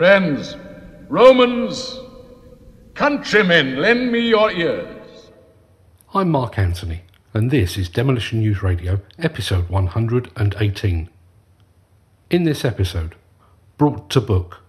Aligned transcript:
Friends, 0.00 0.56
Romans, 1.10 2.00
countrymen, 2.94 3.76
lend 3.76 4.10
me 4.10 4.30
your 4.30 4.50
ears. 4.50 5.30
I'm 6.14 6.30
Mark 6.30 6.58
Anthony, 6.58 7.02
and 7.34 7.50
this 7.50 7.76
is 7.76 7.90
Demolition 7.90 8.38
News 8.38 8.62
Radio, 8.62 9.02
episode 9.18 9.68
118. 9.68 11.10
In 12.30 12.44
this 12.44 12.64
episode, 12.64 13.14
brought 13.76 14.08
to 14.08 14.22
book. 14.22 14.62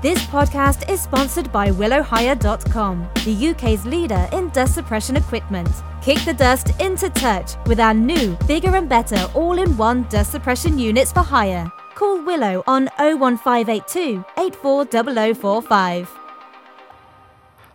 This 0.00 0.24
podcast 0.24 0.88
is 0.88 1.02
sponsored 1.02 1.52
by 1.52 1.68
WillowHire.com, 1.70 3.10
the 3.26 3.48
UK's 3.50 3.84
leader 3.84 4.26
in 4.32 4.48
dust 4.48 4.74
suppression 4.74 5.16
equipment. 5.16 5.68
Kick 6.00 6.24
the 6.24 6.32
dust 6.32 6.80
into 6.80 7.10
touch 7.10 7.56
with 7.66 7.78
our 7.78 7.92
new, 7.92 8.38
bigger 8.48 8.74
and 8.74 8.88
better 8.88 9.22
all 9.34 9.58
in 9.58 9.76
one 9.76 10.04
dust 10.04 10.32
suppression 10.32 10.78
units 10.78 11.12
for 11.12 11.20
hire. 11.20 11.70
Call 12.02 12.20
Willow 12.24 12.64
on 12.66 12.90
01582 12.98 14.24
840045. 14.36 16.10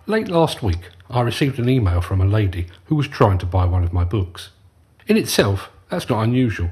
Late 0.06 0.28
last 0.28 0.62
week, 0.62 0.90
I 1.10 1.22
received 1.22 1.60
an 1.60 1.70
email 1.70 2.02
from 2.02 2.20
a 2.20 2.26
lady 2.26 2.68
who 2.88 2.96
was 2.96 3.08
trying 3.08 3.38
to 3.38 3.46
buy 3.46 3.64
one 3.64 3.86
of 3.86 3.94
my 3.94 4.04
books. 4.04 4.50
In 5.08 5.16
itself, 5.16 5.70
that's 5.88 6.10
not 6.10 6.24
unusual. 6.24 6.72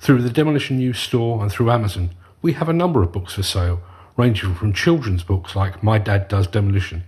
Through 0.00 0.22
the 0.22 0.30
Demolition 0.30 0.78
News 0.78 0.98
store 0.98 1.42
and 1.42 1.52
through 1.52 1.70
Amazon, 1.70 2.14
we 2.40 2.54
have 2.54 2.70
a 2.70 2.72
number 2.72 3.02
of 3.02 3.12
books 3.12 3.34
for 3.34 3.42
sale, 3.42 3.82
ranging 4.16 4.54
from 4.54 4.72
children's 4.72 5.22
books 5.22 5.54
like 5.54 5.82
My 5.82 5.98
Dad 5.98 6.28
Does 6.28 6.46
Demolition, 6.46 7.04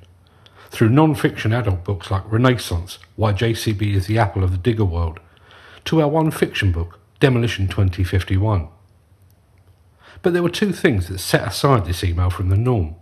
through 0.68 0.90
non 0.90 1.14
fiction 1.14 1.54
adult 1.54 1.82
books 1.82 2.10
like 2.10 2.30
Renaissance, 2.30 2.98
Why 3.16 3.32
JCB 3.32 3.94
is 3.94 4.06
the 4.06 4.18
Apple 4.18 4.44
of 4.44 4.50
the 4.50 4.58
Digger 4.58 4.84
World, 4.84 5.18
to 5.86 6.02
our 6.02 6.08
one 6.08 6.30
fiction 6.30 6.72
book, 6.72 6.98
Demolition 7.20 7.68
2051. 7.68 8.68
But 10.22 10.32
there 10.32 10.42
were 10.42 10.48
two 10.48 10.72
things 10.72 11.08
that 11.08 11.18
set 11.18 11.46
aside 11.46 11.84
this 11.84 12.04
email 12.04 12.30
from 12.30 12.48
the 12.48 12.56
norm. 12.56 12.96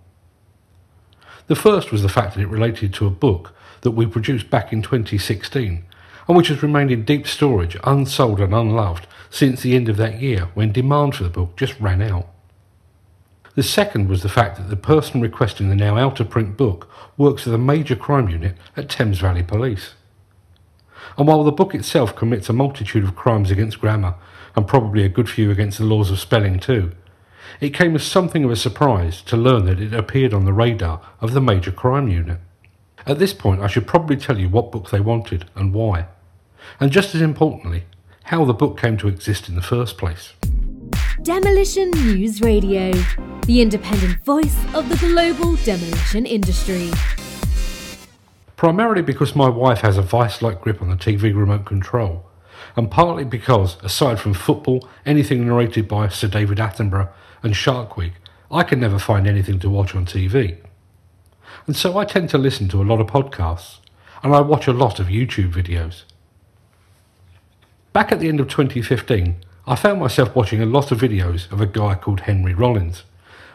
The 1.47 1.57
first 1.57 1.93
was 1.93 2.03
the 2.03 2.09
fact 2.09 2.35
that 2.35 2.43
it 2.43 2.48
related 2.48 2.95
to 2.95 3.06
a 3.06 3.11
book 3.11 3.55
that 3.83 3.93
we 3.93 4.06
produced 4.06 4.51
back 4.51 4.73
in 4.73 4.83
2016 4.83 5.84
and 6.27 6.37
which 6.37 6.48
has 6.48 6.62
remained 6.62 6.91
in 6.91 7.05
deep 7.05 7.27
storage, 7.27 7.77
unsold 7.84 8.41
and 8.41 8.55
unloved, 8.55 9.06
since 9.31 9.61
the 9.61 9.75
end 9.75 9.89
of 9.89 9.97
that 9.97 10.21
year 10.21 10.48
when 10.55 10.73
demand 10.73 11.15
for 11.15 11.25
the 11.25 11.31
book 11.31 11.56
just 11.56 11.79
ran 11.79 12.01
out. 12.01 12.29
The 13.55 13.62
second 13.62 14.09
was 14.09 14.23
the 14.23 14.28
fact 14.28 14.56
that 14.56 14.69
the 14.69 14.77
person 14.77 15.21
requesting 15.21 15.69
the 15.69 15.77
now 15.77 15.97
out 15.97 16.19
of 16.19 16.31
print 16.31 16.56
book 16.56 16.91
works 17.17 17.45
for 17.45 17.51
the 17.51 17.59
major 17.59 17.95
crime 17.95 18.28
unit 18.28 18.56
at 18.77 18.89
Thames 18.89 19.21
Valley 19.21 19.43
Police. 19.43 19.95
And 21.17 21.28
while 21.28 21.45
the 21.45 21.53
book 21.53 21.75
itself 21.75 22.17
commits 22.17 22.49
a 22.49 22.53
multitude 22.53 23.05
of 23.05 23.15
crimes 23.15 23.51
against 23.51 23.81
grammar, 23.81 24.15
and 24.56 24.67
probably 24.67 25.05
a 25.05 25.09
good 25.09 25.28
few 25.28 25.51
against 25.51 25.78
the 25.78 25.84
laws 25.84 26.11
of 26.11 26.19
spelling 26.19 26.59
too, 26.59 26.93
it 27.60 27.70
came 27.70 27.94
as 27.94 28.02
something 28.02 28.44
of 28.44 28.50
a 28.50 28.56
surprise 28.56 29.22
to 29.22 29.36
learn 29.36 29.64
that 29.66 29.80
it 29.80 29.92
appeared 29.92 30.34
on 30.34 30.44
the 30.44 30.52
radar 30.52 31.00
of 31.20 31.33
the 31.33 31.41
major 31.41 31.72
crime 31.72 32.08
unit. 32.08 32.38
At 33.06 33.19
this 33.19 33.34
point, 33.34 33.60
I 33.60 33.66
should 33.66 33.86
probably 33.86 34.16
tell 34.16 34.38
you 34.38 34.48
what 34.48 34.72
book 34.72 34.91
they 34.91 35.00
wanted 35.00 35.47
and 35.55 35.75
why, 35.75 36.06
and 36.80 36.91
just 36.91 37.14
as 37.14 37.20
importantly, 37.20 37.84
how 38.25 38.44
the 38.44 38.55
book 38.55 38.80
came 38.80 38.97
to 38.98 39.08
exist 39.08 39.48
in 39.48 39.55
the 39.55 39.62
first 39.62 39.98
place. 39.98 40.32
Demolition 41.22 41.91
News 41.91 42.41
Radio, 42.41 42.92
the 43.47 43.60
independent 43.60 44.22
voice 44.25 44.56
of 44.75 44.88
the 44.88 44.97
global 44.97 45.56
demolition 45.56 46.25
industry. 46.25 46.91
Primarily 48.56 49.02
because 49.02 49.36
my 49.36 49.48
wife 49.48 49.80
has 49.80 49.98
a 49.98 50.02
vice 50.02 50.41
like 50.41 50.62
grip 50.62 50.80
on 50.80 50.88
the 50.88 50.97
TV 50.97 51.34
remote 51.34 51.66
control, 51.66 52.25
and 52.77 52.91
partly 52.91 53.25
because, 53.25 53.77
aside 53.82 54.19
from 54.19 54.32
football, 54.32 54.88
anything 55.05 55.47
narrated 55.47 55.86
by 55.86 56.08
Sir 56.08 56.28
David 56.28 56.58
Attenborough 56.58 57.10
and 57.45 57.55
Shark 57.55 57.97
Week, 57.97 58.14
I 58.50 58.62
can 58.62 58.81
never 58.81 58.98
find 58.98 59.27
anything 59.27 59.61
to 59.61 59.70
watch 59.70 59.95
on 59.95 60.06
TV. 60.06 60.56
And 61.67 61.77
so 61.77 61.98
I 61.98 62.05
tend 62.05 62.31
to 62.31 62.39
listen 62.39 62.69
to 62.69 62.83
a 62.83 62.84
lot 62.84 63.00
of 63.00 63.06
podcasts, 63.06 63.78
and 64.23 64.34
I 64.34 64.41
watch 64.41 64.67
a 64.67 64.73
lot 64.73 64.98
of 64.98 65.09
YouTube 65.09 65.53
videos. 65.53 66.05
Back 67.93 68.10
at 68.10 68.19
the 68.19 68.28
end 68.28 68.41
of 68.41 68.49
2015, 68.49 69.37
I 69.66 69.77
found 69.77 70.00
myself 70.00 70.34
watching 70.34 70.62
a 70.62 70.66
lot 70.66 70.91
of 70.91 71.00
videos 71.00 71.50
of 71.53 71.60
a 71.60 71.66
guy 71.66 71.94
called 71.94 72.21
Henry 72.21 72.55
Rollins, 72.55 73.05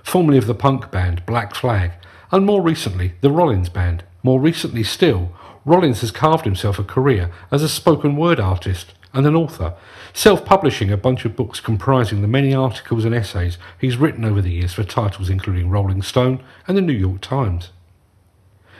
formerly 0.03 0.37
of 0.37 0.47
the 0.47 0.55
punk 0.55 0.91
band 0.91 1.25
Black 1.25 1.55
Flag, 1.55 1.91
and 2.31 2.45
more 2.45 2.61
recently 2.61 3.13
the 3.21 3.31
Rollins 3.31 3.69
Band. 3.69 4.03
More 4.21 4.39
recently 4.39 4.83
still, 4.83 5.31
Rollins 5.65 6.01
has 6.01 6.11
carved 6.11 6.45
himself 6.45 6.77
a 6.77 6.83
career 6.83 7.31
as 7.51 7.63
a 7.63 7.69
spoken 7.69 8.15
word 8.15 8.39
artist 8.39 8.93
and 9.13 9.25
an 9.25 9.35
author, 9.35 9.73
self 10.13 10.45
publishing 10.45 10.91
a 10.91 10.97
bunch 10.97 11.25
of 11.25 11.35
books 11.35 11.59
comprising 11.59 12.21
the 12.21 12.27
many 12.27 12.53
articles 12.53 13.05
and 13.05 13.15
essays 13.15 13.57
he's 13.79 13.97
written 13.97 14.23
over 14.23 14.41
the 14.41 14.51
years 14.51 14.73
for 14.73 14.83
titles 14.83 15.29
including 15.29 15.69
Rolling 15.69 16.01
Stone 16.01 16.43
and 16.67 16.77
the 16.77 16.81
New 16.81 16.93
York 16.93 17.21
Times. 17.21 17.71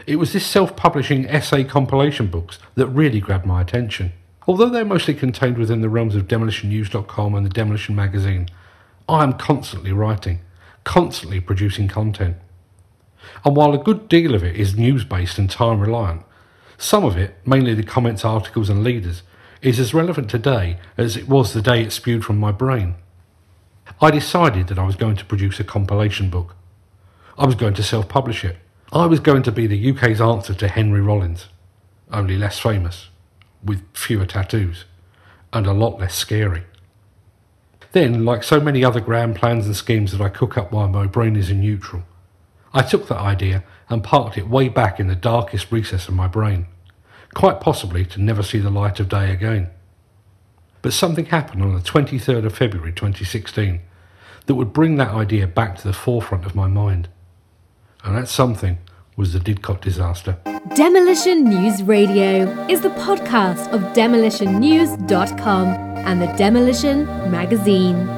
It 0.06 0.17
was 0.17 0.34
this 0.34 0.45
self 0.45 0.75
publishing 0.75 1.28
essay 1.28 1.63
compilation 1.63 2.28
books 2.28 2.59
that 2.75 2.88
really 2.88 3.19
grabbed 3.19 3.45
my 3.45 3.62
attention. 3.62 4.13
Although 4.47 4.69
they're 4.69 4.85
mostly 4.85 5.13
contained 5.13 5.57
within 5.57 5.81
the 5.81 5.90
realms 5.90 6.16
of 6.16 6.28
demolitionnews.com 6.28 7.35
and 7.35 7.46
the 7.46 7.51
Demolition 7.51 7.96
magazine, 7.96 8.50
I 9.07 9.23
am 9.23 9.34
constantly 9.34 9.91
writing, 9.91 10.40
constantly 10.84 11.40
producing 11.40 11.88
content. 11.88 12.38
And 13.46 13.56
while 13.56 13.73
a 13.73 13.84
good 13.84 14.07
deal 14.07 14.34
of 14.34 14.44
it 14.44 14.56
is 14.56 14.78
news 14.78 15.03
based 15.03 15.38
and 15.38 15.50
time 15.50 15.79
reliant, 15.79 16.23
some 16.78 17.03
of 17.03 17.17
it, 17.17 17.35
mainly 17.46 17.73
the 17.73 17.84
comments, 17.84 18.23
articles, 18.23 18.69
and 18.69 18.84
leaders, 18.84 19.22
is 19.62 19.80
as 19.80 19.94
relevant 19.94 20.30
today 20.30 20.78
as 20.97 21.18
it 21.18 21.28
was 21.28 21.53
the 21.53 21.62
day 21.62 21.84
it 21.84 21.92
spewed 21.92 22.24
from 22.24 22.38
my 22.38 22.52
brain. 22.52 22.96
I 24.02 24.12
decided 24.12 24.68
that 24.68 24.80
I 24.80 24.86
was 24.86 24.96
going 24.96 25.16
to 25.18 25.25
produce 25.25 25.59
a 25.59 25.64
compilation 25.64 26.30
book. 26.30 26.56
I 27.38 27.46
was 27.46 27.56
going 27.56 27.74
to 27.75 27.84
self 27.84 28.08
publish 28.08 28.46
it. 28.46 28.58
I 28.92 29.06
was 29.06 29.20
going 29.20 29.44
to 29.44 29.52
be 29.52 29.68
the 29.68 29.92
UK's 29.92 30.22
answer 30.22 30.53
to 30.53 30.68
Henry 30.68 31.02
Rollins, 31.02 31.47
only 32.12 32.38
less 32.38 32.59
famous, 32.59 33.09
with 33.64 33.84
fewer 33.94 34.25
tattoos, 34.25 34.86
and 35.53 35.68
a 35.68 35.74
lot 35.74 36.00
less 36.00 36.16
scary. 36.16 36.64
Then, 37.91 38.24
like 38.24 38.44
so 38.44 38.59
many 38.59 38.84
other 38.84 39.02
grand 39.02 39.36
plans 39.36 39.66
and 39.66 39.76
schemes 39.76 40.12
that 40.12 40.22
I 40.22 40.30
cook 40.30 40.58
up 40.58 40.72
while 40.72 40.88
my 40.88 41.06
brain 41.08 41.36
is 41.36 41.50
in 41.50 41.62
neutral, 41.62 42.03
I 42.74 42.84
took 42.84 43.08
that 43.08 43.18
idea 43.18 43.64
and 43.90 44.03
parked 44.03 44.38
it 44.38 44.47
way 44.47 44.70
back 44.70 45.00
in 45.00 45.08
the 45.08 45.16
darkest 45.16 45.72
recess 45.72 46.08
of 46.08 46.14
my 46.14 46.28
brain 46.28 46.68
quite 47.34 47.59
possibly 47.59 48.06
to 48.06 48.22
never 48.22 48.44
see 48.44 48.59
the 48.59 48.69
light 48.69 49.00
of 49.00 49.09
day 49.09 49.31
again. 49.31 49.69
But 50.81 50.94
something 50.94 51.25
happened 51.25 51.62
on 51.62 51.73
the 51.73 51.81
23rd 51.81 52.45
of 52.45 52.57
February 52.57 52.91
2016 52.91 53.81
that 54.45 54.56
would 54.56 54.73
bring 54.73 54.95
that 54.95 55.09
idea 55.09 55.45
back 55.45 55.78
to 55.78 55.88
the 55.88 55.94
forefront 55.94 56.45
of 56.45 56.56
my 56.56 56.67
mind. 56.67 57.09
And 58.03 58.16
that 58.16 58.29
something 58.29 58.78
was 59.16 59.34
the 59.34 59.40
Didcot 59.40 59.81
disaster. 59.81 60.38
Demolition 60.75 61.44
News 61.44 61.84
Radio 61.84 62.47
is 62.67 62.81
the 62.81 62.90
podcast 62.90 63.67
of 63.73 63.81
demolitionnews.com 63.94 65.67
and 65.67 66.22
the 66.22 66.34
Demolition 66.38 67.06
magazine. 67.29 68.09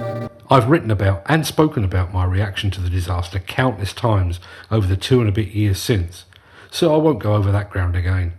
I've 0.52 0.70
written 0.70 0.92
about 0.92 1.24
and 1.26 1.48
spoken 1.48 1.84
about 1.84 2.14
my 2.14 2.26
reaction 2.26 2.70
to 2.72 2.82
the 2.82 2.90
disaster 2.90 3.40
countless 3.40 3.94
times 3.94 4.40
over 4.70 4.86
the 4.86 4.98
two 4.98 5.22
and 5.22 5.30
a 5.30 5.32
bit 5.32 5.50
years 5.50 5.82
since, 5.82 6.26
so 6.70 6.94
I 6.94 6.98
won't 6.98 7.20
go 7.20 7.34
over 7.34 7.52
that 7.52 7.72
ground 7.72 7.96
again. 7.96 8.34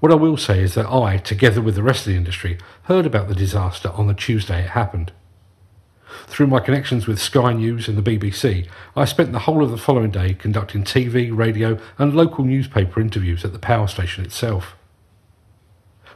What 0.00 0.10
I 0.10 0.16
will 0.16 0.38
say 0.38 0.62
is 0.62 0.74
that 0.74 0.90
I, 0.90 1.18
together 1.18 1.60
with 1.60 1.74
the 1.74 1.82
rest 1.82 2.06
of 2.06 2.12
the 2.12 2.16
industry, 2.16 2.58
heard 2.84 3.04
about 3.04 3.28
the 3.28 3.34
disaster 3.34 3.90
on 3.90 4.06
the 4.06 4.14
Tuesday 4.14 4.64
it 4.64 4.70
happened. 4.70 5.12
Through 6.26 6.46
my 6.46 6.58
connections 6.60 7.06
with 7.06 7.20
Sky 7.20 7.52
News 7.52 7.86
and 7.86 7.98
the 7.98 8.18
BBC, 8.18 8.66
I 8.96 9.04
spent 9.04 9.32
the 9.32 9.40
whole 9.40 9.62
of 9.62 9.70
the 9.70 9.76
following 9.76 10.10
day 10.10 10.32
conducting 10.32 10.84
TV, 10.84 11.36
radio, 11.36 11.78
and 11.98 12.16
local 12.16 12.44
newspaper 12.44 12.98
interviews 12.98 13.44
at 13.44 13.52
the 13.52 13.58
power 13.58 13.86
station 13.86 14.24
itself. 14.24 14.74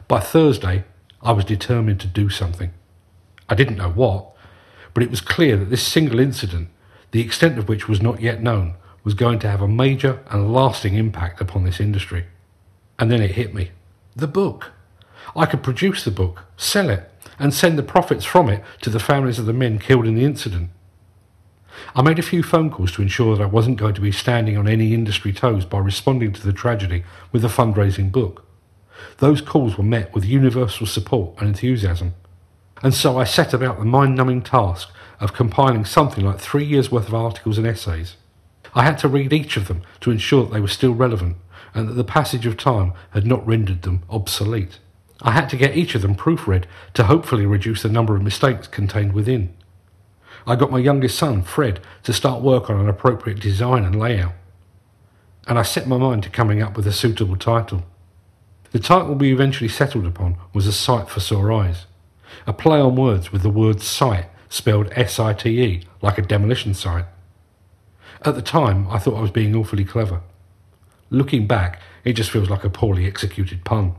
By 0.07 0.19
Thursday, 0.19 0.83
I 1.21 1.31
was 1.31 1.45
determined 1.45 1.99
to 2.01 2.07
do 2.07 2.29
something. 2.29 2.73
I 3.47 3.53
didn't 3.53 3.77
know 3.77 3.91
what, 3.91 4.35
but 4.95 5.03
it 5.03 5.11
was 5.11 5.21
clear 5.21 5.57
that 5.57 5.69
this 5.69 5.85
single 5.85 6.19
incident, 6.19 6.69
the 7.11 7.21
extent 7.21 7.59
of 7.59 7.69
which 7.69 7.87
was 7.87 8.01
not 8.01 8.19
yet 8.19 8.41
known, 8.41 8.75
was 9.03 9.13
going 9.13 9.37
to 9.39 9.49
have 9.49 9.61
a 9.61 9.67
major 9.67 10.23
and 10.31 10.51
lasting 10.51 10.95
impact 10.95 11.39
upon 11.39 11.63
this 11.63 11.79
industry. 11.79 12.25
And 12.97 13.11
then 13.11 13.21
it 13.21 13.31
hit 13.31 13.53
me. 13.53 13.71
The 14.15 14.27
book. 14.27 14.71
I 15.35 15.45
could 15.45 15.63
produce 15.63 16.03
the 16.05 16.11
book, 16.11 16.43
sell 16.55 16.89
it, 16.89 17.11
and 17.37 17.53
send 17.53 17.77
the 17.77 17.83
profits 17.83 18.23
from 18.23 18.49
it 18.49 18.63
to 18.81 18.89
the 18.89 18.99
families 18.99 19.39
of 19.39 19.45
the 19.45 19.53
men 19.53 19.79
killed 19.79 20.07
in 20.07 20.15
the 20.15 20.23
incident. 20.23 20.69
I 21.93 22.01
made 22.01 22.19
a 22.19 22.23
few 22.23 22.41
phone 22.41 22.69
calls 22.69 22.93
to 22.93 23.01
ensure 23.01 23.35
that 23.35 23.43
I 23.43 23.47
wasn't 23.47 23.77
going 23.77 23.95
to 23.95 24.01
be 24.01 24.11
standing 24.11 24.57
on 24.57 24.67
any 24.67 24.93
industry 24.93 25.33
toes 25.33 25.65
by 25.65 25.79
responding 25.79 26.31
to 26.33 26.45
the 26.45 26.53
tragedy 26.53 27.03
with 27.31 27.43
a 27.43 27.49
fundraising 27.49 28.11
book. 28.11 28.45
Those 29.17 29.41
calls 29.41 29.77
were 29.77 29.83
met 29.83 30.13
with 30.13 30.23
universal 30.23 30.87
support 30.87 31.37
and 31.39 31.49
enthusiasm. 31.49 32.13
And 32.81 32.93
so 32.93 33.17
I 33.17 33.25
set 33.25 33.53
about 33.53 33.79
the 33.79 33.85
mind 33.85 34.15
numbing 34.15 34.41
task 34.41 34.89
of 35.19 35.33
compiling 35.33 35.85
something 35.85 36.25
like 36.25 36.39
three 36.39 36.65
years' 36.65 36.91
worth 36.91 37.07
of 37.07 37.15
articles 37.15 37.57
and 37.57 37.67
essays. 37.67 38.15
I 38.73 38.83
had 38.83 38.97
to 38.99 39.07
read 39.07 39.31
each 39.31 39.57
of 39.57 39.67
them 39.67 39.81
to 40.01 40.11
ensure 40.11 40.43
that 40.43 40.53
they 40.53 40.59
were 40.59 40.67
still 40.67 40.93
relevant 40.93 41.37
and 41.75 41.89
that 41.89 41.93
the 41.93 42.03
passage 42.03 42.45
of 42.47 42.57
time 42.57 42.93
had 43.11 43.27
not 43.27 43.45
rendered 43.45 43.83
them 43.83 44.01
obsolete. 44.09 44.79
I 45.21 45.31
had 45.31 45.49
to 45.49 45.57
get 45.57 45.77
each 45.77 45.93
of 45.93 46.01
them 46.01 46.15
proofread 46.15 46.63
to 46.93 47.03
hopefully 47.03 47.45
reduce 47.45 47.83
the 47.83 47.89
number 47.89 48.15
of 48.15 48.23
mistakes 48.23 48.67
contained 48.67 49.13
within. 49.13 49.53
I 50.47 50.55
got 50.55 50.71
my 50.71 50.79
youngest 50.79 51.17
son, 51.17 51.43
Fred, 51.43 51.79
to 52.03 52.13
start 52.13 52.41
work 52.41 52.69
on 52.69 52.79
an 52.79 52.89
appropriate 52.89 53.39
design 53.39 53.83
and 53.83 53.99
layout. 53.99 54.33
And 55.47 55.59
I 55.59 55.63
set 55.63 55.87
my 55.87 55.97
mind 55.97 56.23
to 56.23 56.29
coming 56.29 56.61
up 56.61 56.75
with 56.75 56.87
a 56.87 56.93
suitable 56.93 57.35
title. 57.35 57.83
The 58.71 58.79
title 58.79 59.15
we 59.15 59.33
eventually 59.33 59.69
settled 59.69 60.05
upon 60.05 60.37
was 60.53 60.67
A 60.67 60.71
Sight 60.71 61.09
for 61.09 61.19
Sore 61.19 61.51
Eyes, 61.51 61.85
a 62.47 62.53
play 62.53 62.79
on 62.79 62.95
words 62.95 63.31
with 63.31 63.41
the 63.41 63.49
word 63.49 63.81
site 63.81 64.25
spelled 64.49 64.91
S-I-T-E, 64.95 65.83
like 66.01 66.17
a 66.17 66.21
demolition 66.21 66.73
site. 66.73 67.05
At 68.23 68.35
the 68.35 68.41
time, 68.41 68.87
I 68.89 68.99
thought 68.99 69.17
I 69.17 69.21
was 69.21 69.31
being 69.31 69.55
awfully 69.55 69.85
clever. 69.85 70.21
Looking 71.11 71.45
back, 71.45 71.81
it 72.03 72.13
just 72.13 72.31
feels 72.31 72.49
like 72.49 72.63
a 72.63 72.69
poorly 72.69 73.05
executed 73.05 73.63
pun. 73.63 73.93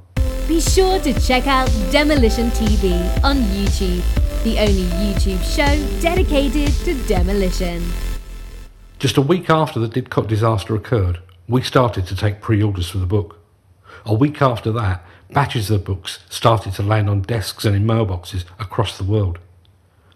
Be 0.48 0.60
sure 0.60 0.98
to 1.00 1.12
check 1.20 1.46
out 1.46 1.66
Demolition 1.92 2.48
TV 2.50 2.92
on 3.22 3.36
YouTube, 3.36 4.02
the 4.42 4.58
only 4.58 4.86
YouTube 5.04 5.40
show 5.44 6.00
dedicated 6.00 6.72
to 6.84 6.94
demolition. 7.06 7.84
Just 8.98 9.16
a 9.16 9.22
week 9.22 9.48
after 9.48 9.78
the 9.78 9.88
Didcot 9.88 10.26
disaster 10.26 10.74
occurred, 10.74 11.20
we 11.48 11.62
started 11.62 12.08
to 12.08 12.16
take 12.16 12.40
pre-orders 12.40 12.90
for 12.90 12.98
the 12.98 13.06
book. 13.06 13.38
A 14.04 14.14
week 14.14 14.42
after 14.42 14.72
that, 14.72 15.04
batches 15.30 15.70
of 15.70 15.78
the 15.78 15.84
books 15.84 16.18
started 16.28 16.72
to 16.74 16.82
land 16.82 17.08
on 17.08 17.22
desks 17.22 17.64
and 17.64 17.76
in 17.76 17.84
mailboxes 17.84 18.44
across 18.58 18.98
the 18.98 19.04
world. 19.04 19.38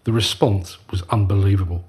The 0.03 0.11
response 0.11 0.77
was 0.89 1.03
unbelievable. 1.03 1.85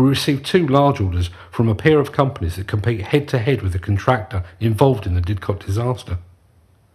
We 0.00 0.08
received 0.08 0.46
two 0.46 0.66
large 0.66 0.98
orders 0.98 1.28
from 1.50 1.68
a 1.68 1.74
pair 1.74 2.00
of 2.00 2.10
companies 2.10 2.56
that 2.56 2.66
compete 2.66 3.02
head 3.02 3.28
to 3.28 3.38
head 3.38 3.60
with 3.60 3.74
the 3.74 3.78
contractor 3.78 4.44
involved 4.58 5.06
in 5.06 5.12
the 5.12 5.20
Didcot 5.20 5.66
disaster. 5.66 6.16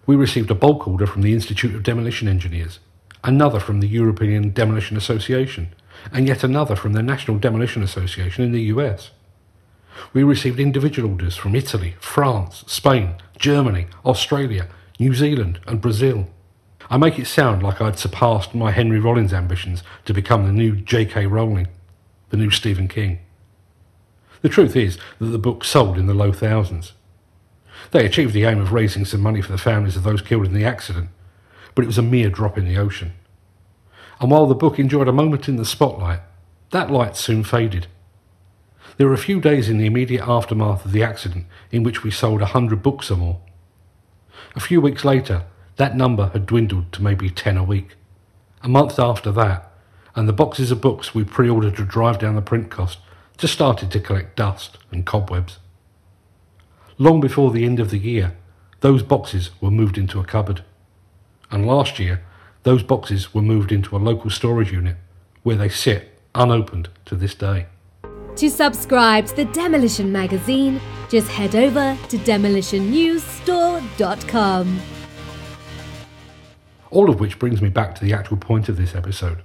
We 0.08 0.16
received 0.16 0.50
a 0.50 0.56
bulk 0.56 0.88
order 0.88 1.06
from 1.06 1.22
the 1.22 1.36
Institute 1.36 1.76
of 1.76 1.84
Demolition 1.84 2.28
Engineers, 2.28 2.80
another 3.24 3.60
from 3.60 3.80
the 3.80 3.88
European 3.88 4.50
Demolition 4.50 4.98
Association, 4.98 5.68
and 6.12 6.28
yet 6.28 6.44
another 6.44 6.76
from 6.76 6.94
the 6.94 7.04
National 7.04 7.38
Demolition 7.38 7.84
Association 7.84 8.44
in 8.44 8.54
the 8.54 8.74
US. 8.74 9.12
We 10.12 10.24
received 10.24 10.60
individual 10.60 11.12
orders 11.12 11.36
from 11.36 11.56
Italy, 11.56 11.94
France, 12.00 12.64
Spain, 12.66 13.18
Germany, 13.38 13.86
Australia, 14.04 14.68
New 15.00 15.14
Zealand, 15.14 15.60
and 15.68 15.80
Brazil. 15.80 16.28
I 16.90 16.98
make 16.98 17.20
it 17.20 17.28
sound 17.28 17.62
like 17.62 17.80
I'd 17.80 18.00
surpassed 18.00 18.56
my 18.56 18.72
Henry 18.72 19.00
Rollins 19.00 19.32
ambitions 19.32 19.84
to 20.06 20.14
become 20.14 20.48
the 20.48 20.52
new 20.52 20.76
J.K. 20.76 21.28
Rowling, 21.28 21.68
the 22.30 22.38
new 22.38 22.50
Stephen 22.50 22.88
King. 22.88 23.20
The 24.42 24.50
truth 24.50 24.76
is 24.76 24.98
that 25.20 25.28
the 25.28 25.40
book 25.40 25.64
sold 25.64 25.98
in 25.98 26.08
the 26.08 26.14
low 26.14 26.32
thousands. 26.32 26.94
They 27.92 28.06
achieved 28.06 28.34
the 28.34 28.46
aim 28.46 28.60
of 28.60 28.74
raising 28.74 29.06
some 29.06 29.22
money 29.22 29.42
for 29.42 29.52
the 29.52 29.58
families 29.58 29.96
of 29.96 30.04
those 30.04 30.22
killed 30.22 30.46
in 30.46 30.54
the 30.54 30.66
accident, 30.66 31.10
but 31.74 31.84
it 31.84 31.88
was 31.88 31.98
a 31.98 32.04
mere 32.04 32.30
drop 32.30 32.58
in 32.58 32.66
the 32.66 32.78
ocean. 32.78 33.14
And 34.20 34.32
while 34.32 34.46
the 34.46 34.56
book 34.56 34.80
enjoyed 34.80 35.08
a 35.08 35.14
moment 35.14 35.48
in 35.48 35.58
the 35.58 35.66
spotlight, 35.66 36.22
that 36.72 36.92
light 36.92 37.16
soon 37.16 37.44
faded. 37.44 37.88
There 38.98 39.08
were 39.08 39.14
a 39.14 39.18
few 39.18 39.42
days 39.42 39.70
in 39.70 39.78
the 39.78 39.86
immediate 39.86 40.26
aftermath 40.28 40.86
of 40.86 40.94
the 40.94 41.04
accident 41.04 41.48
in 41.72 41.84
which 41.84 42.04
we 42.04 42.12
sold 42.12 42.42
a 42.42 42.48
hundred 42.48 42.82
books 42.82 43.12
or 43.12 43.18
more. 43.18 43.42
A 44.56 44.60
few 44.62 44.80
weeks 44.80 45.04
later, 45.04 45.44
that 45.76 45.98
number 45.98 46.30
had 46.30 46.46
dwindled 46.46 46.94
to 46.94 47.04
maybe 47.04 47.30
ten 47.30 47.58
a 47.58 47.64
week. 47.64 47.96
A 48.64 48.70
month 48.70 49.00
after 49.00 49.32
that, 49.34 49.72
and 50.16 50.28
the 50.28 50.34
boxes 50.34 50.72
of 50.72 50.82
books 50.82 51.14
we 51.14 51.24
pre-ordered 51.24 51.76
to 51.76 51.84
drive 51.84 52.20
down 52.20 52.36
the 52.36 52.42
print 52.42 52.72
cost 52.72 53.00
just 53.38 53.54
started 53.54 53.92
to 53.92 54.00
collect 54.00 54.36
dust 54.36 54.78
and 54.92 55.06
cobwebs. 55.06 55.60
Long 56.98 57.20
before 57.20 57.52
the 57.52 57.66
end 57.66 57.80
of 57.80 57.90
the 57.90 58.00
year, 58.00 58.36
those 58.80 59.04
boxes 59.04 59.52
were 59.60 59.72
moved 59.72 59.98
into 59.98 60.20
a 60.20 60.26
cupboard. 60.26 60.64
And 61.52 61.68
last 61.68 62.00
year, 62.00 62.24
those 62.64 62.84
boxes 62.84 63.34
were 63.34 63.42
moved 63.42 63.72
into 63.72 63.96
a 63.96 64.00
local 64.00 64.30
storage 64.30 64.72
unit 64.72 64.98
where 65.44 65.58
they 65.58 65.70
sit 65.70 66.20
unopened 66.34 66.90
to 67.06 67.16
this 67.16 67.36
day. 67.36 67.68
To 68.38 68.50
subscribe 68.50 69.28
to 69.28 69.36
the 69.36 69.46
Demolition 69.46 70.12
magazine, 70.12 70.82
just 71.10 71.30
head 71.30 71.56
over 71.56 71.98
to 72.10 72.18
demolitionnewsstore.com. 72.18 74.82
All 76.92 77.10
of 77.10 77.20
which 77.20 77.40
brings 77.40 77.62
me 77.62 77.70
back 77.70 77.96
to 77.96 78.04
the 78.04 78.14
actual 78.14 78.38
point 78.38 78.70
of 78.70 78.78
this 78.78 78.96
episode, 78.96 79.42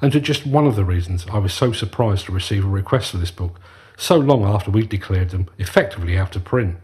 and 0.00 0.12
to 0.12 0.20
just 0.20 0.46
one 0.46 0.66
of 0.66 0.76
the 0.76 0.84
reasons 0.84 1.26
I 1.30 1.38
was 1.38 1.52
so 1.52 1.72
surprised 1.72 2.26
to 2.26 2.32
receive 2.32 2.64
a 2.64 2.68
request 2.68 3.10
for 3.10 3.16
this 3.16 3.30
book 3.30 3.60
so 3.96 4.16
long 4.16 4.44
after 4.44 4.70
we'd 4.70 4.88
declared 4.88 5.30
them 5.30 5.48
effectively 5.58 6.16
out 6.16 6.36
of 6.36 6.44
print. 6.44 6.76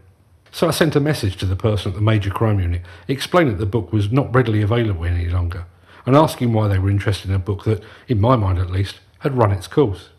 So 0.51 0.67
I 0.67 0.71
sent 0.71 0.95
a 0.95 0.99
message 0.99 1.37
to 1.37 1.45
the 1.45 1.55
person 1.55 1.91
at 1.91 1.95
the 1.95 2.01
Major 2.01 2.29
Crime 2.29 2.59
Unit 2.59 2.81
explaining 3.07 3.53
that 3.53 3.59
the 3.59 3.65
book 3.65 3.91
was 3.91 4.11
not 4.11 4.33
readily 4.33 4.61
available 4.61 5.05
any 5.05 5.27
longer, 5.27 5.65
and 6.05 6.15
asking 6.15 6.53
why 6.53 6.67
they 6.67 6.79
were 6.79 6.89
interested 6.89 7.29
in 7.29 7.35
a 7.35 7.39
book 7.39 7.63
that, 7.65 7.83
in 8.07 8.21
my 8.21 8.35
mind 8.35 8.59
at 8.59 8.69
least, 8.69 8.99
had 9.19 9.37
run 9.37 9.51
its 9.51 9.67
course. 9.67 10.09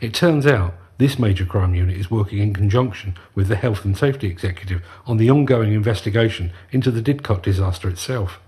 It 0.00 0.14
turns 0.14 0.46
out 0.46 0.74
this 0.98 1.18
major 1.18 1.44
crime 1.44 1.74
unit 1.74 1.96
is 1.96 2.10
working 2.10 2.38
in 2.38 2.52
conjunction 2.52 3.16
with 3.34 3.46
the 3.46 3.56
Health 3.56 3.84
and 3.84 3.96
Safety 3.96 4.26
Executive 4.26 4.82
on 5.06 5.16
the 5.16 5.30
ongoing 5.30 5.72
investigation 5.72 6.52
into 6.72 6.90
the 6.90 7.02
Didcot 7.02 7.42
disaster 7.42 7.88
itself. 7.88 8.40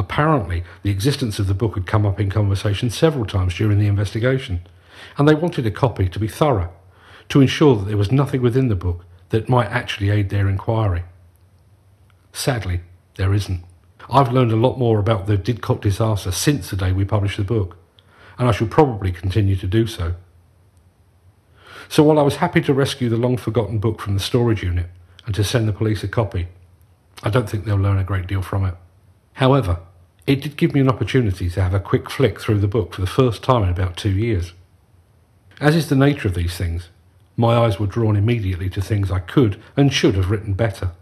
Apparently, 0.00 0.64
the 0.82 0.90
existence 0.90 1.38
of 1.38 1.46
the 1.46 1.52
book 1.52 1.74
had 1.74 1.86
come 1.86 2.06
up 2.06 2.18
in 2.18 2.30
conversation 2.30 2.88
several 2.88 3.26
times 3.26 3.54
during 3.54 3.78
the 3.78 3.86
investigation, 3.86 4.62
and 5.18 5.28
they 5.28 5.34
wanted 5.34 5.66
a 5.66 5.70
copy 5.70 6.08
to 6.08 6.18
be 6.18 6.26
thorough, 6.26 6.72
to 7.28 7.42
ensure 7.42 7.76
that 7.76 7.84
there 7.84 7.98
was 7.98 8.10
nothing 8.10 8.40
within 8.40 8.68
the 8.68 8.74
book 8.74 9.04
that 9.28 9.50
might 9.50 9.66
actually 9.66 10.08
aid 10.08 10.30
their 10.30 10.48
inquiry. 10.48 11.02
Sadly, 12.32 12.80
there 13.16 13.34
isn't. 13.34 13.62
I've 14.08 14.32
learned 14.32 14.52
a 14.52 14.56
lot 14.56 14.78
more 14.78 14.98
about 14.98 15.26
the 15.26 15.36
Didcot 15.36 15.82
disaster 15.82 16.32
since 16.32 16.70
the 16.70 16.76
day 16.76 16.92
we 16.92 17.04
published 17.04 17.36
the 17.36 17.44
book, 17.44 17.76
and 18.38 18.48
I 18.48 18.52
shall 18.52 18.68
probably 18.68 19.12
continue 19.12 19.56
to 19.56 19.66
do 19.66 19.86
so. 19.86 20.14
So 21.90 22.02
while 22.04 22.18
I 22.18 22.22
was 22.22 22.36
happy 22.36 22.62
to 22.62 22.72
rescue 22.72 23.10
the 23.10 23.18
long 23.18 23.36
forgotten 23.36 23.80
book 23.80 24.00
from 24.00 24.14
the 24.14 24.20
storage 24.20 24.62
unit 24.62 24.86
and 25.26 25.34
to 25.34 25.44
send 25.44 25.68
the 25.68 25.74
police 25.74 26.02
a 26.02 26.08
copy, 26.08 26.48
I 27.22 27.28
don't 27.28 27.50
think 27.50 27.66
they'll 27.66 27.76
learn 27.76 27.98
a 27.98 28.04
great 28.04 28.26
deal 28.26 28.40
from 28.40 28.64
it. 28.64 28.74
However, 29.34 29.80
it 30.32 30.42
did 30.42 30.56
give 30.56 30.74
me 30.74 30.80
an 30.80 30.88
opportunity 30.88 31.50
to 31.50 31.62
have 31.62 31.74
a 31.74 31.80
quick 31.80 32.10
flick 32.10 32.40
through 32.40 32.60
the 32.60 32.68
book 32.68 32.94
for 32.94 33.00
the 33.00 33.06
first 33.06 33.42
time 33.42 33.62
in 33.62 33.68
about 33.68 33.96
two 33.96 34.10
years. 34.10 34.52
As 35.60 35.76
is 35.76 35.88
the 35.88 35.96
nature 35.96 36.28
of 36.28 36.34
these 36.34 36.56
things, 36.56 36.88
my 37.36 37.56
eyes 37.56 37.78
were 37.78 37.86
drawn 37.86 38.16
immediately 38.16 38.70
to 38.70 38.80
things 38.80 39.10
I 39.10 39.18
could 39.18 39.60
and 39.76 39.92
should 39.92 40.14
have 40.14 40.30
written 40.30 40.54
better. 40.54 40.92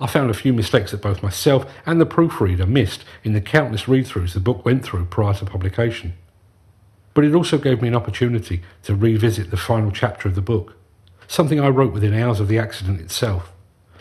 I 0.00 0.06
found 0.06 0.30
a 0.30 0.34
few 0.34 0.52
mistakes 0.52 0.92
that 0.92 1.02
both 1.02 1.22
myself 1.22 1.70
and 1.84 2.00
the 2.00 2.06
proofreader 2.06 2.66
missed 2.66 3.04
in 3.22 3.34
the 3.34 3.40
countless 3.40 3.86
read 3.86 4.06
throughs 4.06 4.32
the 4.32 4.40
book 4.40 4.64
went 4.64 4.84
through 4.84 5.06
prior 5.06 5.34
to 5.34 5.44
publication 5.44 6.14
but 7.14 7.24
it 7.24 7.34
also 7.34 7.58
gave 7.58 7.82
me 7.82 7.88
an 7.88 7.96
opportunity 7.96 8.62
to 8.84 8.94
revisit 8.94 9.50
the 9.50 9.56
final 9.56 9.90
chapter 9.90 10.28
of 10.28 10.34
the 10.34 10.40
book, 10.40 10.76
something 11.26 11.60
I 11.60 11.68
wrote 11.68 11.92
within 11.92 12.14
hours 12.14 12.40
of 12.40 12.48
the 12.48 12.58
accident 12.58 13.00
itself, 13.00 13.52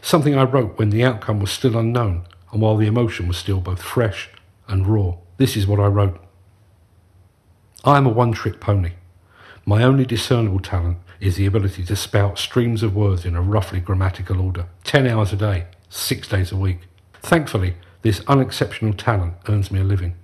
something 0.01 0.37
I 0.37 0.43
wrote 0.43 0.77
when 0.77 0.89
the 0.89 1.03
outcome 1.03 1.39
was 1.39 1.51
still 1.51 1.77
unknown 1.77 2.25
and 2.51 2.61
while 2.61 2.77
the 2.77 2.87
emotion 2.87 3.27
was 3.27 3.37
still 3.37 3.59
both 3.59 3.81
fresh 3.81 4.29
and 4.69 4.87
raw. 4.87 5.15
This 5.37 5.57
is 5.57 5.67
what 5.67 5.79
I 5.79 5.87
wrote. 5.87 6.17
I 7.83 7.97
am 7.97 8.05
a 8.05 8.09
one 8.09 8.31
trick 8.31 8.59
pony. 8.59 8.91
My 9.65 9.83
only 9.83 10.05
discernible 10.05 10.59
talent 10.59 10.99
is 11.19 11.35
the 11.35 11.45
ability 11.45 11.83
to 11.83 11.95
spout 11.95 12.39
streams 12.39 12.83
of 12.83 12.95
words 12.95 13.25
in 13.25 13.35
a 13.35 13.41
roughly 13.41 13.79
grammatical 13.79 14.39
order, 14.39 14.67
10 14.85 15.05
hours 15.07 15.33
a 15.33 15.35
day, 15.35 15.67
6 15.89 16.27
days 16.27 16.51
a 16.51 16.57
week. 16.57 16.79
Thankfully, 17.21 17.75
this 18.01 18.21
unexceptional 18.27 18.93
talent 18.93 19.33
earns 19.49 19.71
me 19.71 19.81
a 19.81 19.83
living. 19.83 20.15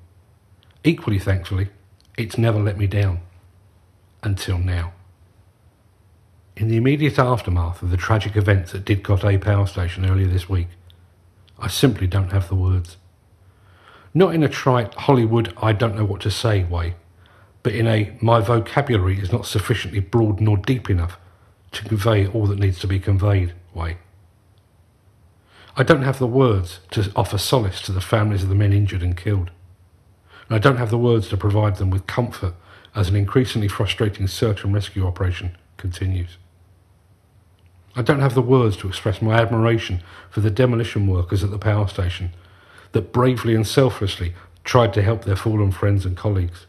Equally 0.83 1.19
thankfully, 1.19 1.69
it's 2.17 2.37
never 2.37 2.59
let 2.59 2.77
me 2.77 2.87
down. 2.87 3.19
Until 4.23 4.57
now. 4.57 4.93
In 6.55 6.69
the 6.69 6.77
immediate 6.77 7.19
aftermath 7.19 7.81
of 7.81 7.91
the 7.91 7.97
tragic 7.97 8.37
events 8.37 8.73
at 8.73 8.85
Didcot 8.85 9.25
A 9.25 9.37
power 9.37 9.67
station 9.67 10.09
earlier 10.09 10.27
this 10.27 10.47
week, 10.47 10.69
I 11.59 11.67
simply 11.67 12.07
don't 12.07 12.31
have 12.31 12.47
the 12.47 12.55
words. 12.55 12.97
Not 14.15 14.33
in 14.33 14.41
a 14.41 14.49
trite 14.49 14.95
Hollywood 14.95 15.53
I 15.61 15.73
don't 15.73 15.95
know 15.95 16.05
what 16.05 16.21
to 16.21 16.31
say 16.31 16.63
way, 16.63 16.95
but 17.61 17.75
in 17.75 17.85
a 17.85 18.17
my 18.19 18.39
vocabulary 18.39 19.19
is 19.19 19.31
not 19.31 19.45
sufficiently 19.45 19.99
broad 19.99 20.41
nor 20.41 20.57
deep 20.57 20.89
enough 20.89 21.19
to 21.73 21.83
convey 21.83 22.25
all 22.25 22.47
that 22.47 22.57
needs 22.57 22.79
to 22.79 22.87
be 22.87 22.99
conveyed 22.99 23.53
way. 23.75 23.97
I 25.77 25.83
don't 25.83 26.01
have 26.01 26.17
the 26.17 26.25
words 26.25 26.79
to 26.91 27.11
offer 27.15 27.37
solace 27.37 27.81
to 27.81 27.91
the 27.91 28.01
families 28.01 28.41
of 28.41 28.49
the 28.49 28.55
men 28.55 28.73
injured 28.73 29.03
and 29.03 29.15
killed 29.15 29.51
and 30.47 30.55
I 30.55 30.59
don't 30.59 30.77
have 30.77 30.91
the 30.91 30.97
words 30.97 31.27
to 31.29 31.37
provide 31.37 31.77
them 31.77 31.89
with 31.89 32.07
comfort 32.07 32.53
as 32.93 33.09
an 33.09 33.15
increasingly 33.15 33.67
frustrating 33.67 34.27
search 34.27 34.63
and 34.63 34.73
rescue 34.73 35.05
operation 35.05 35.57
continues. 35.77 36.37
I 37.95 38.01
don't 38.01 38.19
have 38.19 38.35
the 38.35 38.41
words 38.41 38.77
to 38.77 38.87
express 38.87 39.21
my 39.21 39.35
admiration 39.39 40.03
for 40.29 40.41
the 40.41 40.51
demolition 40.51 41.07
workers 41.07 41.43
at 41.43 41.51
the 41.51 41.57
power 41.57 41.87
station 41.87 42.33
that 42.91 43.11
bravely 43.11 43.55
and 43.55 43.67
selflessly 43.67 44.33
tried 44.63 44.93
to 44.93 45.01
help 45.01 45.23
their 45.23 45.35
fallen 45.35 45.71
friends 45.71 46.05
and 46.05 46.17
colleagues. 46.17 46.65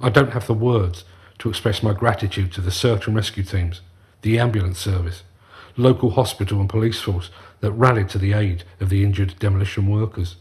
I 0.00 0.08
don't 0.10 0.32
have 0.32 0.46
the 0.46 0.54
words 0.54 1.04
to 1.38 1.48
express 1.48 1.82
my 1.82 1.92
gratitude 1.92 2.52
to 2.52 2.60
the 2.60 2.70
search 2.70 3.06
and 3.06 3.16
rescue 3.16 3.42
teams, 3.42 3.80
the 4.22 4.38
ambulance 4.38 4.78
service, 4.78 5.22
local 5.76 6.10
hospital 6.10 6.60
and 6.60 6.68
police 6.68 7.00
force 7.00 7.30
that 7.60 7.72
rallied 7.72 8.08
to 8.10 8.18
the 8.18 8.32
aid 8.32 8.64
of 8.78 8.88
the 8.88 9.02
injured 9.02 9.38
demolition 9.38 9.88
workers. 9.88 10.36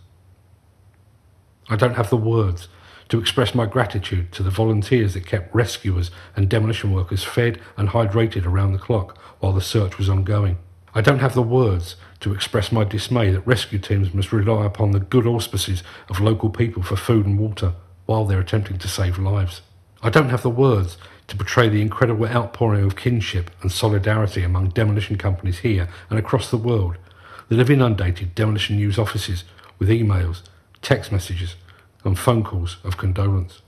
I 1.70 1.76
don't 1.76 1.96
have 1.96 2.10
the 2.10 2.18
words 2.18 2.68
to 3.10 3.20
express 3.20 3.56
my 3.56 3.66
gratitude 3.66 4.32
to 4.34 4.44
the 4.44 4.52
volunteers 4.52 5.14
that 5.14 5.26
kept 5.26 5.54
rescuers 5.54 6.12
and 6.36 6.50
demolition 6.50 6.94
workers 6.94 7.24
fed 7.24 7.60
and 7.76 7.90
hydrated 7.90 8.46
around 8.46 8.74
the 8.74 8.80
clock 8.80 9.18
while 9.40 9.54
the 9.54 9.62
search 9.62 9.98
was 9.98 10.10
ongoing. 10.10 10.58
I 10.94 11.02
don't 11.02 11.20
have 11.20 11.36
the 11.36 11.44
words 11.44 11.96
to 12.22 12.34
express 12.34 12.72
my 12.72 12.84
dismay 12.84 13.32
that 13.32 13.46
rescue 13.46 13.80
teams 13.80 14.14
must 14.14 14.32
rely 14.32 14.66
upon 14.66 14.92
the 14.92 15.00
good 15.00 15.28
auspices 15.28 15.84
of 16.10 16.20
local 16.20 16.50
people 16.50 16.82
for 16.82 16.96
food 16.96 17.26
and 17.26 17.38
water 17.38 17.74
while 18.06 18.26
they're 18.26 18.40
attempting 18.40 18.80
to 18.80 18.88
save 18.88 19.20
lives. 19.20 19.62
I 20.02 20.10
don't 20.10 20.30
have 20.30 20.42
the 20.42 20.50
words 20.50 20.98
to 21.28 21.38
portray 21.38 21.70
the 21.70 21.82
incredible 21.82 22.26
outpouring 22.26 22.84
of 22.84 22.96
kinship 22.96 23.52
and 23.62 23.72
solidarity 23.72 24.44
among 24.44 24.70
demolition 24.70 25.18
companies 25.18 25.60
here 25.60 25.90
and 26.10 26.18
across 26.18 26.50
the 26.50 26.58
world 26.58 26.98
that 27.50 27.60
have 27.60 27.70
inundated 27.70 28.34
demolition 28.34 28.78
news 28.78 28.98
offices 28.98 29.44
with 29.78 29.90
emails, 29.90 30.42
text 30.82 31.12
messages, 31.12 31.56
and 32.04 32.18
phone 32.18 32.44
calls 32.44 32.78
of 32.84 32.98
condolence. 32.98 33.62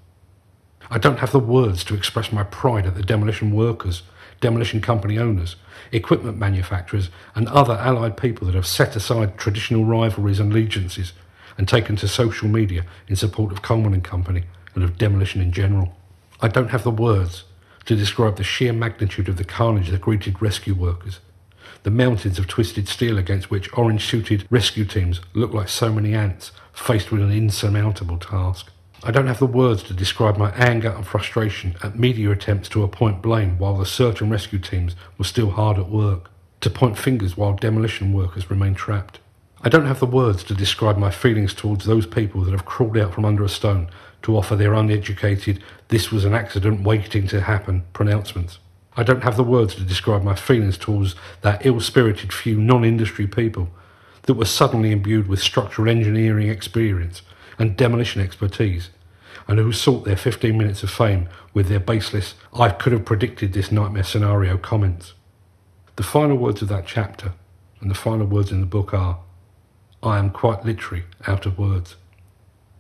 I 0.89 0.97
don't 0.97 1.19
have 1.19 1.31
the 1.31 1.39
words 1.39 1.83
to 1.85 1.95
express 1.95 2.31
my 2.31 2.43
pride 2.43 2.85
at 2.85 2.95
the 2.95 3.03
demolition 3.03 3.51
workers, 3.51 4.03
demolition 4.41 4.81
company 4.81 5.17
owners, 5.17 5.55
equipment 5.91 6.37
manufacturers, 6.37 7.09
and 7.33 7.47
other 7.47 7.75
allied 7.75 8.17
people 8.17 8.45
that 8.47 8.55
have 8.55 8.67
set 8.67 8.95
aside 8.95 9.37
traditional 9.37 9.85
rivalries 9.85 10.39
and 10.39 10.51
allegiances 10.51 11.13
and 11.57 11.67
taken 11.67 11.95
to 11.95 12.07
social 12.07 12.47
media 12.47 12.85
in 13.07 13.15
support 13.15 13.51
of 13.51 13.61
Coleman 13.61 13.93
and 13.93 14.03
Company 14.03 14.43
and 14.75 14.83
of 14.83 14.97
demolition 14.97 15.41
in 15.41 15.51
general. 15.51 15.95
I 16.41 16.47
don't 16.47 16.69
have 16.69 16.83
the 16.83 16.91
words 16.91 17.43
to 17.85 17.95
describe 17.95 18.37
the 18.37 18.43
sheer 18.43 18.73
magnitude 18.73 19.29
of 19.29 19.37
the 19.37 19.43
carnage 19.43 19.89
that 19.89 20.01
greeted 20.01 20.41
rescue 20.41 20.73
workers, 20.73 21.19
the 21.83 21.91
mountains 21.91 22.37
of 22.37 22.47
twisted 22.47 22.87
steel 22.87 23.17
against 23.17 23.49
which 23.49 23.69
orange 23.77 24.05
suited 24.05 24.47
rescue 24.49 24.85
teams 24.85 25.21
looked 25.33 25.53
like 25.53 25.69
so 25.69 25.91
many 25.91 26.13
ants 26.13 26.51
faced 26.73 27.11
with 27.11 27.21
an 27.21 27.31
insurmountable 27.31 28.17
task. 28.17 28.71
I 29.03 29.09
don't 29.09 29.25
have 29.25 29.39
the 29.39 29.47
words 29.47 29.81
to 29.83 29.95
describe 29.95 30.37
my 30.37 30.51
anger 30.51 30.89
and 30.89 31.05
frustration 31.05 31.75
at 31.81 31.97
media 31.97 32.29
attempts 32.29 32.69
to 32.69 32.83
appoint 32.83 33.23
blame 33.23 33.57
while 33.57 33.75
the 33.75 33.85
search 33.85 34.21
and 34.21 34.29
rescue 34.29 34.59
teams 34.59 34.95
were 35.17 35.25
still 35.25 35.49
hard 35.49 35.79
at 35.79 35.89
work, 35.89 36.29
to 36.59 36.69
point 36.69 36.99
fingers 36.99 37.35
while 37.35 37.53
demolition 37.53 38.13
workers 38.13 38.51
remain 38.51 38.75
trapped. 38.75 39.19
I 39.63 39.69
don't 39.69 39.87
have 39.87 39.99
the 39.99 40.05
words 40.05 40.43
to 40.45 40.53
describe 40.53 40.99
my 40.99 41.09
feelings 41.09 41.55
towards 41.55 41.85
those 41.85 42.05
people 42.05 42.41
that 42.41 42.51
have 42.51 42.65
crawled 42.65 42.95
out 42.95 43.15
from 43.15 43.25
under 43.25 43.43
a 43.43 43.49
stone 43.49 43.89
to 44.21 44.37
offer 44.37 44.55
their 44.55 44.75
uneducated, 44.75 45.63
this 45.87 46.11
was 46.11 46.23
an 46.23 46.35
accident 46.35 46.83
waiting 46.83 47.27
to 47.29 47.41
happen 47.41 47.83
pronouncements. 47.93 48.59
I 48.95 49.01
don't 49.01 49.23
have 49.23 49.35
the 49.35 49.43
words 49.43 49.73
to 49.75 49.83
describe 49.83 50.21
my 50.21 50.35
feelings 50.35 50.77
towards 50.77 51.15
that 51.41 51.65
ill 51.65 51.79
spirited 51.79 52.31
few 52.31 52.59
non 52.59 52.85
industry 52.85 53.25
people 53.25 53.69
that 54.23 54.35
were 54.35 54.45
suddenly 54.45 54.91
imbued 54.91 55.27
with 55.27 55.41
structural 55.41 55.89
engineering 55.89 56.49
experience 56.49 57.23
and 57.61 57.77
demolition 57.77 58.21
expertise, 58.21 58.89
and 59.47 59.59
who 59.59 59.71
sought 59.71 60.03
their 60.03 60.17
15 60.17 60.57
minutes 60.57 60.81
of 60.81 60.89
fame 60.89 61.29
with 61.53 61.67
their 61.67 61.79
baseless, 61.79 62.33
I 62.53 62.69
could 62.69 62.91
have 62.91 63.05
predicted 63.05 63.53
this 63.53 63.71
nightmare 63.71 64.03
scenario 64.03 64.57
comments. 64.57 65.13
The 65.95 66.03
final 66.03 66.37
words 66.37 66.61
of 66.61 66.69
that 66.69 66.87
chapter 66.87 67.33
and 67.79 67.91
the 67.91 67.95
final 67.95 68.25
words 68.25 68.51
in 68.51 68.61
the 68.61 68.65
book 68.65 68.93
are 68.93 69.19
I 70.01 70.17
am 70.17 70.31
quite 70.31 70.65
literally 70.65 71.03
out 71.27 71.45
of 71.45 71.59
words. 71.59 71.95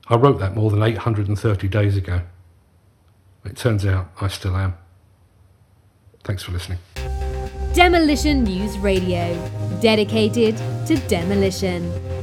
I 0.07 0.15
wrote 0.15 0.39
that 0.39 0.55
more 0.55 0.71
than 0.71 0.81
830 0.81 1.67
days 1.67 1.95
ago. 1.95 2.21
It 3.45 3.55
turns 3.55 3.85
out 3.85 4.09
I 4.19 4.27
still 4.27 4.55
am. 4.55 4.75
Thanks 6.23 6.43
for 6.43 6.51
listening. 6.51 6.79
Demolition 7.73 8.43
News 8.43 8.77
Radio, 8.79 9.35
dedicated 9.81 10.57
to 10.87 10.97
demolition. 11.07 12.20